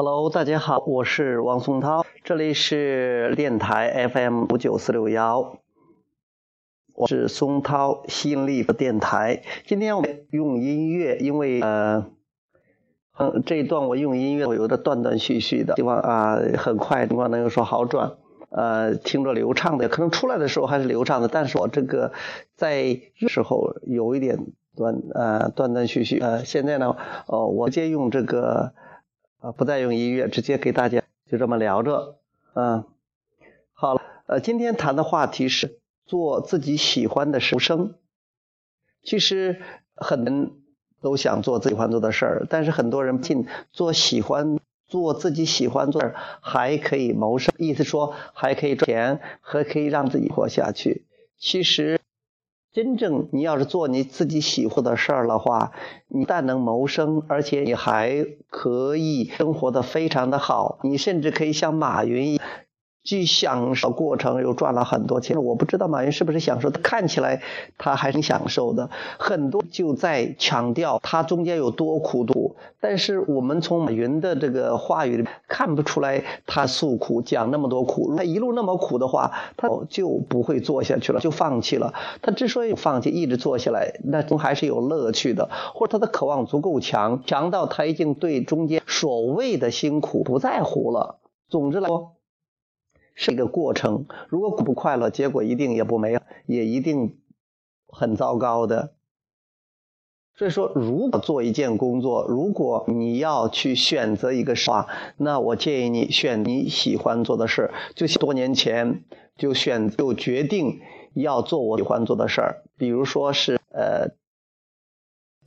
[0.00, 5.58] Hello，大家好，我是王松涛，这里是电台 FM 五九四六幺，
[6.94, 9.42] 我是松涛吸引力的电台。
[9.66, 12.06] 今天我们用音乐，因为呃，
[13.18, 18.18] 嗯，这一段我用音乐，我有的断断续续的，希望啊，很快希望能有所好转，
[18.50, 22.12] 呃，听着流畅的，可能出来的时候还是流畅的，但是我这个
[22.54, 26.94] 在时候有一点断呃断断续续，呃，现在呢，
[27.26, 28.74] 呃，我直接用这个。
[29.40, 32.18] 啊，不再用音乐，直接给大家就这么聊着。
[32.54, 32.84] 嗯，
[33.72, 37.94] 好了，呃，今天谈的话题是做自己喜欢的谋生。
[39.02, 39.62] 其实
[39.94, 40.52] 很多人
[41.00, 44.58] 都想做自己喜欢做的事儿，但是很多人不信做喜欢
[44.88, 51.06] 做自己喜欢做的还可以谋生，意思说还可以赚钱，还可以让自己活下去。
[51.38, 51.97] 其实。
[52.78, 55.72] 真正你要是做你自己喜欢的事儿的话，
[56.06, 62.38] 你但能谋生，而且你还可以生活的非常的好，你甚至可以像马云。
[63.04, 65.42] 既享受过程，又赚了很多钱。
[65.42, 67.40] 我不知道马云是不是享受，他看起来
[67.78, 68.90] 他还是享受的。
[69.18, 78.14] 很多就在强调他中间有多苦多，但是我们从马云的这个话语里看不出来他诉苦，讲那么多苦。
[78.14, 81.94] 他一路那么苦的话，他就不会做下去了，就放弃了。
[82.20, 91.16] 他之所以放弃，一直做下来，那中还是有乐趣的，或者他的渴望足够强，强到他已经对中间所谓的辛苦不在乎了。
[91.48, 92.17] 总之来说。
[93.20, 97.18] 是一个过程，如果不快乐，结果一定也不美，也一定
[97.88, 98.94] 很糟糕的。
[100.36, 109.02] 所以说，如果做一件工作，如果你要去选择一个事话，那我建议你选你喜欢做的事就多年前
[109.36, 110.80] 就选就决定
[111.12, 114.14] 要做我喜欢做的事儿，比如说是呃，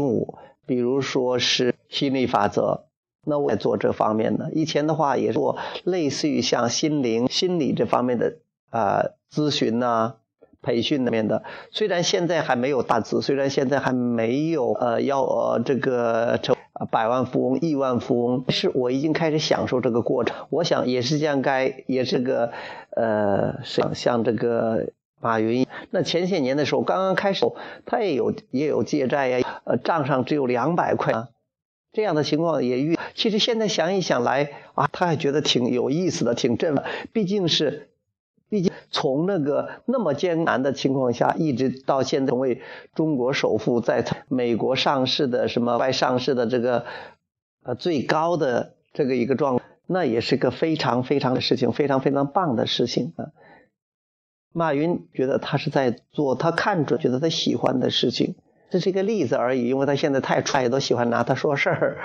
[0.00, 2.86] 舞，比如说是心理法则。
[3.28, 8.36] 那我也做这方面的，以前的话也做类似于像心灵、心理这方面的
[8.70, 10.14] 啊咨询呐、
[10.62, 11.42] 培训那边的。
[11.72, 16.54] 虽然现在还没有大字，虽然现在还没有呃要呃这个成
[16.92, 20.46] 百万富翁、亿万富翁，是我已经开始享受这个过程。
[20.50, 22.52] 我想也是这样，该也是个
[22.90, 27.44] 呃像像这个马云，那前些年的时候刚刚开始，
[27.86, 31.12] 他也有也有借债呀，呃账上只有两百块。
[31.96, 36.84] 这样的情况也遇，其实现在想一想来啊，他还觉得挺有意思的，挺振奋。
[37.14, 37.88] 毕竟是，
[38.50, 42.60] 毕竟从那个那么艰难的情况下，一直到现在成为
[42.94, 46.84] 中国首富，在美国上市的什么外上市的这个
[47.62, 53.32] 呃最高的这个一个状，那也是个非常非常的事情，非常非常棒的事情啊。
[54.52, 58.34] 马云觉得他是在做他看准、觉得他喜欢的事情。
[58.68, 61.98] 这是一个例子而已，因为他现在太帅，都喜欢拿他说事儿。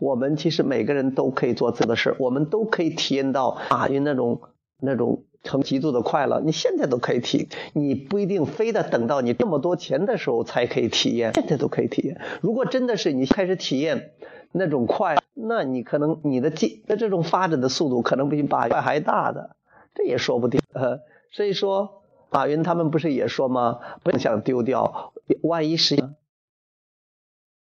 [0.00, 4.40] 我们其实每个人都可以做自己的事儿，我们都可以体验到马云那种
[4.80, 6.40] 那种成极度的快乐。
[6.40, 12.20] 你现在都可以体，你不一定非得等到你这么多钱的时候才可以体验，现在都可以体验。
[12.40, 14.10] 如果真的是你开始体验
[14.50, 19.56] 那种快，那你可能你的进的这种发展的速度可能比马云还大的，
[19.94, 20.60] 这也说不定。
[20.72, 21.00] 呃，
[21.30, 21.96] 所以说。
[22.32, 23.80] 马云他们不是也说吗？
[24.04, 26.14] 不想丢掉，万一是，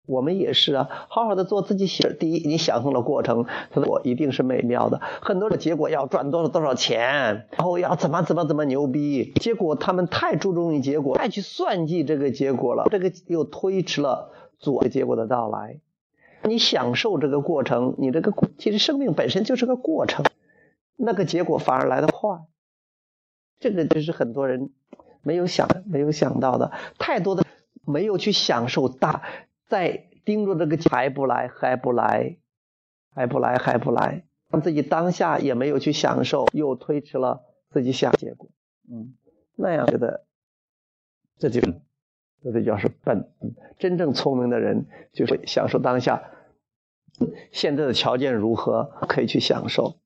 [0.05, 2.03] 我们也是啊，好好的做自己喜。
[2.19, 5.01] 第一，你享受了过程，他说我一定是美妙的。
[5.21, 15.79] 很多的结果要赚多少多少钱，然后要怎么怎么怎么牛逼，结果他们太注重于结果，太去算计这个结果了，这个又推迟了做结果的到来。
[16.43, 20.23] 你享受这个过程，你这个其实生命本身就是个过程，
[20.95, 22.37] 那个结果反而来得快。
[23.59, 24.69] 这个就是很多人
[25.25, 27.43] 没有想、没有想到的，太多的
[27.83, 29.23] 没有去享受大，
[29.67, 32.37] 在盯着这个还不来、还不来、
[33.15, 38.49] 还不来、还不来，让自己当下也没有去享受，又推迟了自己想结果。
[38.87, 39.15] 嗯，
[39.55, 40.25] 那样觉得
[41.39, 41.59] 这就
[42.43, 43.31] 这就叫是笨。
[43.79, 46.21] 真正聪明的人就是享受当下，
[47.51, 49.97] 现在的条件如何可以去享受。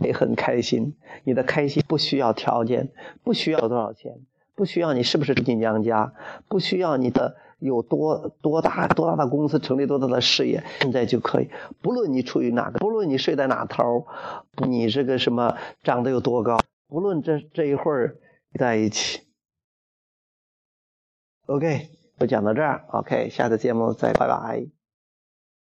[0.00, 0.94] 也很开心，
[1.24, 2.92] 你的开心不需要条件，
[3.22, 4.12] 不需要多少钱，
[4.54, 6.12] 不需要你是不是进娘家，
[6.48, 11.48] 不需要你的有多多大多大的公司，成立多大的事业，现在就可以。
[11.82, 14.06] 不论你处于哪个，不论你睡在哪头，
[14.66, 16.58] 你这个什么长得有多高，
[16.88, 18.16] 不论这这一会儿
[18.58, 19.20] 在一起。
[21.46, 21.88] OK，
[22.18, 22.84] 就讲到这儿。
[22.88, 24.83] OK，下次节目再拜拜。